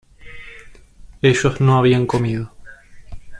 [1.21, 2.51] Ellos no habían comido